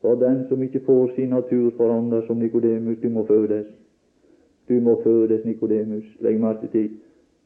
For 0.00 0.14
den 0.20 0.42
som 0.48 0.62
ikke 0.62 0.82
får 0.86 1.14
sin 1.14 1.28
natur 1.28 1.70
forandret 1.76 2.26
som 2.26 2.36
Nikodemus, 2.36 2.98
du 3.02 3.08
må 3.08 3.24
fødes. 3.26 3.66
Du 4.68 4.74
må 4.80 5.00
fødes, 5.04 5.44
Nikodemus. 5.44 6.04
Legg 6.20 6.40
merke 6.40 6.68
til 6.72 6.90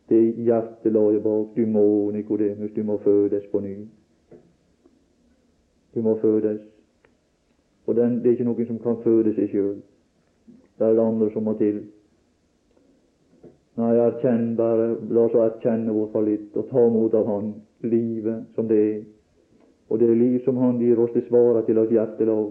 det 0.09 0.35
hjertelaget 0.35 1.23
bak. 1.23 1.47
Du 1.57 1.67
må, 1.67 2.11
Nikodemus, 2.11 2.71
du 2.77 2.83
må 2.83 2.97
fødes 2.97 3.47
på 3.53 3.61
ny. 3.61 3.77
Du 5.95 6.03
må 6.03 6.19
fødes. 6.21 6.61
Og 7.87 7.97
den, 7.97 8.19
det 8.19 8.27
er 8.27 8.31
ikke 8.31 8.45
noen 8.45 8.67
som 8.67 8.79
kan 8.79 8.99
føde 9.05 9.37
seg 9.39 9.55
sjøl. 9.55 9.79
Det 10.79 10.87
er 10.87 10.99
det 10.99 11.07
andre 11.07 11.31
som 11.31 11.47
må 11.47 11.55
til. 11.59 11.85
Nei, 13.79 13.95
erkjenn 14.03 14.57
bare, 14.59 14.89
la 15.15 15.25
oss 15.29 15.37
erkjenne 15.39 15.95
vår 15.95 16.23
litt, 16.27 16.57
og 16.59 16.67
ta 16.71 16.83
mot 16.91 17.15
av 17.15 17.27
Han 17.31 17.53
livet 17.87 18.49
som 18.57 18.67
det 18.67 18.79
er. 18.79 19.03
Og 19.89 20.01
det 20.01 20.09
liv 20.19 20.41
som 20.45 20.57
Han 20.59 20.81
gir 20.83 20.99
oss, 20.99 21.13
det 21.15 21.29
svarer 21.29 21.63
til 21.67 21.79
vårt 21.79 21.93
hjertelag. 21.95 22.49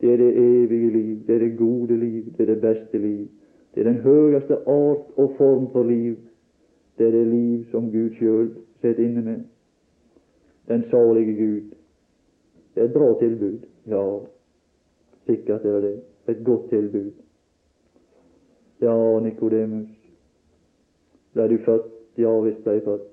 Det 0.00 0.10
er 0.12 0.16
det 0.16 0.32
evige 0.40 0.90
liv, 0.90 1.16
det 1.26 1.34
er 1.34 1.44
det 1.44 1.58
gode 1.58 1.96
liv, 1.96 2.32
det 2.36 2.42
er 2.42 2.54
det 2.54 2.60
beste 2.64 2.98
liv. 2.98 3.28
Det 3.74 3.80
er 3.80 3.92
den 3.92 4.00
høyeste 4.02 4.56
art 4.66 5.06
og 5.16 5.34
form 5.38 5.70
for 5.72 5.86
liv. 5.86 6.16
Det 6.98 7.06
er 7.06 7.12
det 7.12 7.26
liv 7.26 7.64
som 7.70 7.90
Gud 7.92 8.16
sjøl 8.18 8.50
sitter 8.80 9.04
inne 9.04 9.22
med. 9.22 9.40
Den 10.68 10.82
salige 10.90 11.36
Gud. 11.36 11.70
Det 12.74 12.82
er 12.82 12.88
et 12.88 12.92
bra 12.92 13.12
tilbud. 13.20 13.58
Ja, 13.86 14.04
sikkert 15.26 15.64
er 15.64 15.80
det 15.80 15.82
det. 15.82 16.00
Et 16.28 16.44
godt 16.44 16.70
tilbud. 16.70 17.10
Ja, 18.80 19.20
Nikodemus, 19.20 19.88
ble 21.34 21.48
du 21.48 21.56
født? 21.64 21.88
Ja 22.18 22.32
visst 22.44 22.64
ble 22.64 22.76
jeg 22.76 22.84
født. 22.84 23.08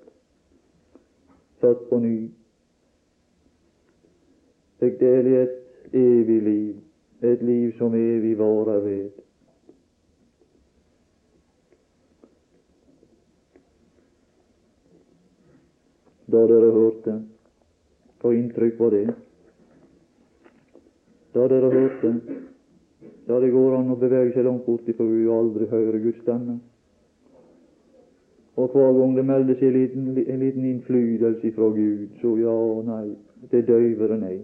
Født 1.62 1.88
på 1.90 2.00
ny. 2.02 2.18
Fikk 4.82 5.00
del 5.00 5.28
i 5.28 5.38
et 5.42 5.96
evig 5.98 6.42
liv, 6.46 6.76
et 7.26 7.42
liv 7.42 7.72
som 7.78 7.96
evig 7.98 8.36
varer 8.38 8.84
ved. 8.84 9.10
Da 16.28 16.44
dere 16.52 16.74
hørte, 16.76 17.16
hva 18.22 18.34
inntrykk 18.36 18.80
var 18.84 18.94
det? 18.94 19.06
Da 21.34 21.48
dere 21.48 21.72
hørte, 21.72 22.14
ja, 23.28 23.40
det 23.40 23.52
går 23.54 23.78
an 23.78 23.94
å 23.94 24.00
bevege 24.00 24.34
seg 24.36 24.46
langt 24.46 24.66
bort 24.68 24.88
ifra 24.88 25.08
Gud 25.08 25.26
og 25.28 25.38
aldri 25.38 25.70
høre 25.72 26.02
Guds 26.04 26.20
stemme. 26.22 26.60
Og 28.58 28.70
hver 28.74 28.94
gang 29.00 29.18
det 29.18 29.26
melder 29.26 29.56
seg 29.60 29.68
en 29.68 29.76
liten, 29.80 30.06
en 30.18 30.40
liten 30.40 30.66
innflytelse 30.66 31.52
fra 31.56 31.68
Gud, 31.76 32.08
så 32.22 32.34
ja 32.42 32.54
og 32.54 32.86
nei. 32.86 33.10
Det 33.52 33.68
døyver 33.68 34.16
og 34.16 34.20
nei. 34.20 34.38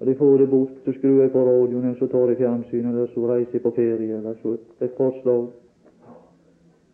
Og 0.00 0.06
de 0.06 0.14
får 0.18 0.36
det 0.38 0.50
bort, 0.50 0.76
så 0.84 0.92
skrur 0.92 1.20
jeg 1.22 1.30
på 1.30 1.42
radioen, 1.46 1.84
eller 1.84 1.98
så 1.98 2.06
tar 2.06 2.30
jeg 2.30 2.36
fjernsynet, 2.36 2.92
eller 2.94 3.10
så 3.14 3.26
reiser 3.26 3.58
jeg 3.58 3.62
på 3.62 3.74
ferie, 3.76 4.18
eller 4.18 4.38
så 4.42 4.54
et 4.80 4.94
forslag. 4.96 5.48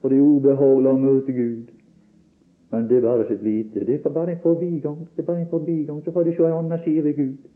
For 0.00 0.08
det 0.08 0.18
er 0.18 0.24
ubehagelig 0.24 0.90
å 0.90 0.98
møte 1.02 1.36
Gud. 1.36 1.70
Men 2.70 2.88
det 2.88 2.96
er 2.96 3.06
bare 3.06 3.28
sitt 3.28 3.42
lite. 3.42 3.84
Det 3.84 4.00
er 4.04 4.12
bare 4.12 4.32
en 4.32 4.42
forbigang. 4.42 4.98
Det 5.16 5.22
er 5.22 5.26
bare 5.26 5.40
en 5.40 5.50
forbigang. 5.50 6.02
Så 6.04 6.12
får 6.12 6.24
du 6.24 6.32
se 6.32 6.44
en 6.44 6.58
annen 6.58 6.84
side 6.84 7.04
ved 7.04 7.16
Gud. 7.16 7.48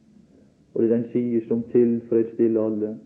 Og 0.75 0.83
det 0.83 0.91
er 0.91 0.97
den 0.97 1.09
side 1.13 1.43
som 1.49 1.63
tilfredsstiller 1.73 2.65
alle. 2.65 2.97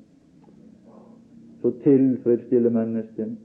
Så 1.62 1.73
tilfredsstiller 1.83 2.71
mennesket. 2.71 3.37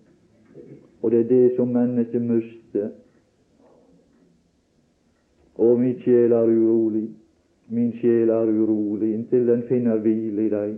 Og 1.01 1.11
det 1.11 1.19
er 1.19 1.29
det 1.29 1.55
som 1.55 1.67
mennesket 1.67 2.21
mister. 2.21 2.89
Og 5.55 5.79
min 5.79 5.99
sjel 6.01 6.31
er 6.31 6.45
urolig. 6.45 7.09
Min 7.69 7.91
sjel 7.99 8.29
er 8.29 8.49
urolig 8.51 9.13
inntil 9.13 9.47
den 9.47 9.63
finner 9.67 9.97
hvile 9.97 10.45
i 10.45 10.49
deg. 10.49 10.75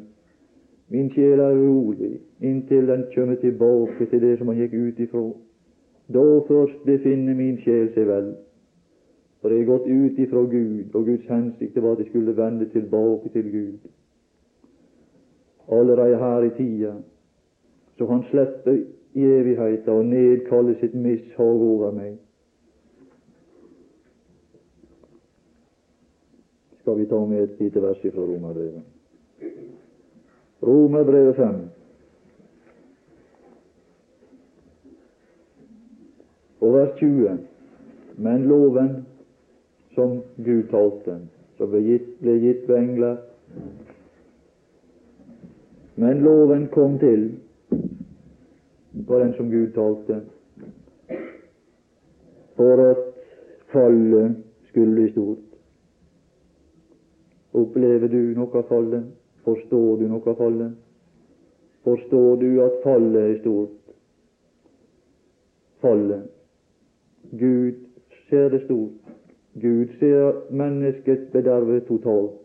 Min 0.93 1.09
sjel 1.13 1.39
er 1.39 1.55
urolig 1.57 2.19
inntil 2.43 2.87
den 2.87 3.05
kommer 3.15 3.35
tilbake 3.35 4.05
til 4.05 4.21
det 4.21 4.37
som 4.37 4.47
han 4.47 4.57
gikk 4.57 4.73
ut 4.73 4.99
ifra. 4.99 5.23
Da 6.13 6.23
først 6.47 6.83
befinner 6.85 7.35
min 7.35 7.57
sjel 7.63 7.89
seg 7.95 8.07
vel. 8.07 8.33
For 9.41 9.51
jeg 9.51 9.63
er 9.63 9.69
gått 9.71 9.87
ut 9.87 10.19
ifra 10.23 10.41
Gud, 10.51 10.93
og 10.93 11.05
Guds 11.05 11.27
hensikt 11.27 11.81
var 11.81 11.95
at 11.95 12.03
jeg 12.03 12.11
skulle 12.11 12.35
vende 12.37 12.69
tilbake 12.71 13.29
til 13.33 13.51
Gud. 13.51 13.89
Allerede 15.71 16.17
her 16.17 16.43
i 16.43 16.51
tida, 16.57 16.93
så 17.97 18.05
han 18.05 18.23
slipper 18.29 18.77
i 19.13 19.23
evigheter 19.23 19.91
og 19.93 20.05
nedkalle 20.05 20.75
sitt 20.79 20.95
mishag 20.97 21.61
over 21.61 21.91
meg. 21.93 22.15
Skal 26.81 26.97
vi 26.99 27.05
ta 27.07 27.19
med 27.25 27.43
et 27.43 27.61
lite 27.61 27.81
vers 27.81 28.01
fra 28.01 28.25
Romerbrevet? 28.27 28.83
Romerbrevet 30.63 31.35
5. 31.35 31.61
Og 36.61 36.73
vers 36.73 36.97
20. 36.99 37.37
Men 38.17 38.47
loven 38.47 38.91
som 39.95 40.19
Gud 40.37 40.67
talte, 40.71 41.19
som 41.57 41.71
ble 41.71 41.81
gitt, 41.85 42.09
ble 42.21 42.35
gitt 42.41 42.67
ved 42.69 42.77
engler 42.77 43.17
Men 45.95 46.23
loven 46.25 46.67
kom 46.73 46.97
til 46.99 47.27
var 48.93 49.19
den 49.19 49.33
som 49.33 49.49
Gud 49.51 49.73
talte, 49.73 50.21
for 52.55 52.91
at 52.91 52.97
fallet 53.73 54.35
skulle 54.69 54.93
bli 54.93 55.11
stort. 55.11 55.49
Opplever 57.53 58.07
du 58.07 58.33
noe 58.37 58.57
av 58.57 58.67
fallet? 58.69 59.05
Forstår 59.45 59.97
du 59.97 60.07
noe 60.09 60.29
av 60.29 60.37
fallet? 60.37 60.77
Forstår 61.83 62.37
du 62.41 62.49
at 62.63 62.79
fallet 62.83 63.21
er 63.21 63.39
stort? 63.41 63.79
Fallet. 65.81 66.29
Gud 67.31 67.81
ser 68.29 68.49
det 68.49 68.63
stort. 68.65 69.13
Gud 69.61 69.87
ser 69.99 70.39
mennesket 70.49 71.29
bedervet 71.33 71.85
totalt. 71.87 72.39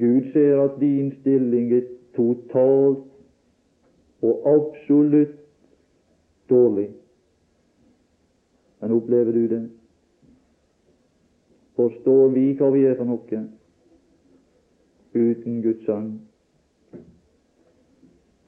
Gud 0.00 0.32
ser 0.32 0.64
at 0.64 0.80
din 0.80 1.12
stilling 1.20 1.72
er 1.76 1.86
totalt 2.16 3.11
og 4.22 4.42
absolutt 4.54 5.38
dårlig. 6.50 6.90
Men 8.80 8.92
opplever 8.92 9.32
du 9.32 9.46
det? 9.46 9.62
Forstår 11.76 12.28
vi 12.28 12.52
hva 12.58 12.68
vi 12.74 12.84
er 12.84 12.98
for 12.98 13.08
noe 13.08 13.42
uten 15.14 15.62
Guds 15.62 15.86
sang? 15.86 16.12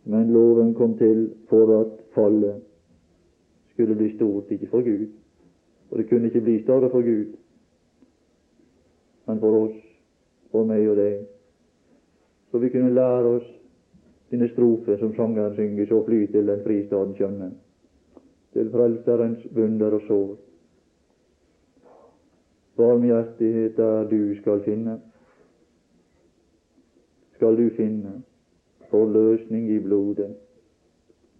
Men 0.05 0.33
loven 0.33 0.75
kom 0.75 0.99
til 0.99 1.31
for 1.49 1.71
at 1.81 1.93
fallet 2.15 2.61
skulle 3.73 3.97
bli 3.97 4.11
stort, 4.17 4.51
ikke 4.51 4.69
for 4.71 4.85
Gud. 4.85 5.07
Og 5.91 5.99
det 5.99 6.09
kunne 6.09 6.27
ikke 6.27 6.41
bli 6.41 6.63
større 6.63 6.91
for 6.91 7.03
Gud, 7.03 7.35
men 9.27 9.41
for 9.41 9.59
oss, 9.65 9.77
for 10.51 10.67
meg 10.69 10.89
og 10.91 10.97
deg. 10.97 11.25
Så 12.51 12.59
vi 12.59 12.69
kunne 12.69 12.95
lære 12.95 13.37
oss 13.39 13.54
dine 14.35 14.49
strofer 14.49 14.97
som 14.97 15.15
sangeren 15.15 15.55
synger, 15.55 15.87
så 15.87 16.05
fly 16.05 16.27
til 16.27 16.47
den 16.47 16.63
fristaden 16.67 17.15
skjønne, 17.15 17.51
til 18.53 18.71
Frelserens 18.71 19.47
vunder 19.55 19.95
og 19.95 20.03
sår. 20.09 20.37
Barmhjertighet 22.77 23.77
der 23.77 24.09
du 24.11 24.35
skal 24.41 24.63
finne, 24.65 24.99
skal 27.37 27.57
du 27.57 27.69
finne 27.77 28.23
forløsning 28.91 29.71
i 29.71 29.79
blodet 29.79 30.35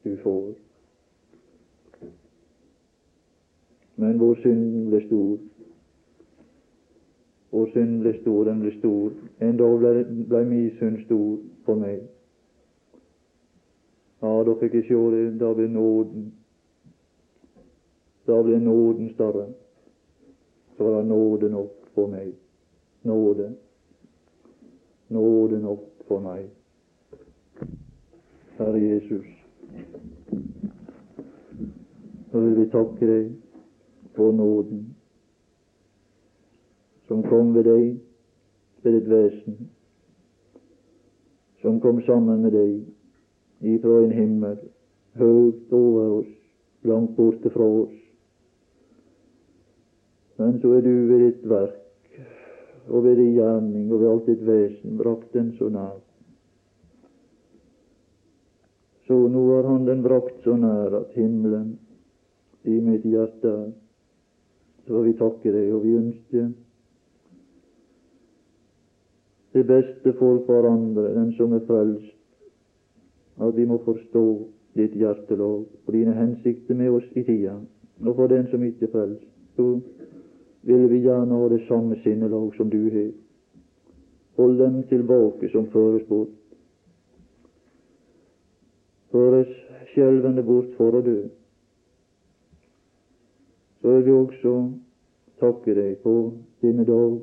du 0.05 0.17
får. 0.23 0.55
Men 3.97 4.19
vår 4.21 4.35
synd 4.43 4.89
ble 4.91 5.03
stor. 5.07 5.37
Vår 7.51 7.71
synd 7.75 8.01
ble 8.03 8.17
stor, 8.21 8.45
den 8.45 8.61
ble 8.61 8.79
stor. 8.79 9.15
En 9.41 9.57
dag 9.59 9.79
ble, 9.79 9.93
ble 10.29 10.45
min 10.51 10.75
synd 10.79 11.07
stor 11.07 11.39
for 11.67 11.79
meg. 11.79 12.03
Da 14.45 14.55
fikk 14.61 14.75
jeg 14.75 14.89
se 14.89 14.95
det. 15.17 15.39
Da 15.41 15.53
ble 15.55 15.69
nåden 15.69 16.33
Da 18.27 18.43
ble 18.43 18.59
nåden 18.61 19.11
større. 19.15 19.47
Så 20.77 20.85
var 20.85 20.97
det 21.01 21.09
nåde 21.09 21.51
nok 21.51 21.73
for 21.95 22.07
meg. 22.07 22.33
Nåde. 23.03 23.55
Nåde 25.09 25.61
nok 25.61 25.85
for 26.09 26.21
meg. 26.21 26.49
Herre 28.59 28.81
Jesus, 28.81 29.27
så 32.31 32.41
vil 32.41 32.61
vi 32.61 32.71
takke 32.71 33.07
deg 33.07 33.33
for 34.15 34.33
nåden 34.33 34.95
som 37.09 37.23
kom 37.23 37.55
ved 37.55 37.65
deg, 37.67 37.97
ved 38.83 38.95
ditt 38.95 39.11
vesen, 39.11 39.59
som 41.63 41.81
kom 41.81 41.99
sammen 42.07 42.47
med 42.47 42.55
deg 42.55 42.94
ifra 43.67 44.01
en 44.05 44.15
himmel 44.15 44.57
høyt 45.19 45.73
over 45.73 46.19
oss, 46.21 46.33
langt 46.85 47.15
borte 47.17 47.51
fra 47.55 47.67
oss, 47.83 48.01
Men 50.37 50.59
så 50.61 50.73
er 50.75 50.81
du 50.83 50.95
ved 51.07 51.21
ditt 51.23 51.45
verk 51.47 52.17
og 52.89 53.05
ved 53.05 53.17
din 53.17 53.37
gjerning 53.37 53.93
og 53.93 54.01
ved 54.01 54.11
alt 54.11 54.27
ditt 54.27 54.43
vesen 54.47 54.99
brakt 54.99 55.31
den 55.33 55.53
så 55.59 55.69
nær. 55.71 56.01
Så 59.07 59.15
nå 59.29 59.45
har 59.53 59.69
Han 59.69 59.87
den 59.87 60.03
brakt 60.03 60.43
så 60.45 60.57
nær 60.57 60.97
at 61.01 61.15
himmelen 61.15 61.79
i 62.65 62.81
mitt 62.81 63.05
hjerte 63.05 63.49
er. 63.49 63.73
Så 64.87 65.01
vi 65.03 65.13
takke 65.17 65.53
deg, 65.53 65.71
og 65.73 65.85
vi 65.85 65.95
ønsker 65.97 66.51
det 69.55 69.67
beste 69.67 70.13
for 70.19 70.43
hverandre, 70.45 71.15
den 71.15 71.31
som 71.39 71.53
er 71.55 71.63
frelst, 71.69 72.14
at 73.41 73.57
vi 73.57 73.65
må 73.65 73.79
forstå 73.85 74.25
ditt 74.75 74.95
hjertelov 74.99 75.65
og 75.87 75.93
dine 75.93 76.15
hensikter 76.15 76.75
med 76.75 76.91
oss 76.91 77.07
i 77.15 77.23
tida. 77.23 77.59
Og 78.07 78.17
for 78.17 78.27
den 78.27 78.47
som 78.51 78.63
ikke 78.63 78.91
frelst, 78.93 79.27
så 79.57 79.81
vil 80.63 80.89
vi 80.91 81.03
gjerne 81.05 81.35
ha 81.35 81.49
det 81.49 81.63
samme 81.69 81.97
sinnelag 82.03 82.55
som 82.57 82.71
du 82.71 82.83
har. 82.91 83.13
Hold 84.37 84.59
dem 84.59 84.83
tilbake 84.89 85.51
som 85.53 85.67
føres 85.71 86.03
bort. 86.09 86.33
Føres 89.13 89.53
skjelvende 89.93 90.43
bort 90.43 90.75
for 90.79 90.99
å 90.99 91.03
dø. 91.07 91.21
Så 93.81 93.93
vil 93.93 94.05
vi 94.07 94.17
også 94.17 94.57
takke 95.41 95.77
deg 95.77 96.01
på 96.03 96.17
denne 96.65 96.87
dag 96.89 97.21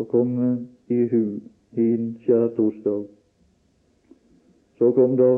og 0.00 0.08
komme 0.08 0.50
i 0.88 1.04
hu 1.12 1.24
din 1.76 2.14
skjærtorsdag. 2.24 3.19
Så 4.80 4.92
kom 4.96 5.16
da, 5.16 5.30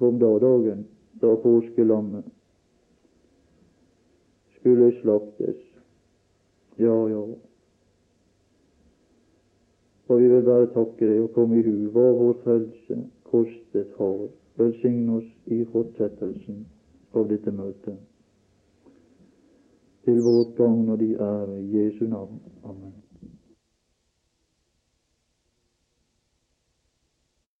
kom 0.00 0.18
da 0.18 0.38
dagen 0.40 0.86
da 1.20 1.34
påskelammet 1.36 2.24
skulle 4.60 4.92
slaktes. 5.00 5.56
Ja, 6.76 7.08
ja. 7.08 7.26
Og 10.08 10.20
vi 10.20 10.28
vil 10.28 10.42
bare 10.42 10.70
takke 10.72 11.06
deg 11.06 11.20
og 11.22 11.34
komme 11.36 11.60
i 11.60 11.64
hu 11.64 11.90
hva 11.92 12.06
vår 12.16 12.38
frelse 12.44 13.02
kostet 13.28 13.92
har. 13.98 14.24
Velsign 14.56 15.12
oss 15.16 15.28
i 15.46 15.60
fortsettelsen 15.72 16.64
av 17.12 17.28
dette 17.28 17.52
møtet. 17.52 18.00
Til 20.08 20.24
vårt 20.24 20.56
gagn 20.56 20.88
og 20.88 20.98
de 21.04 21.12
ære 21.20 21.60
Jesu 21.76 22.08
navn. 22.08 22.40
Amen. 22.64 23.09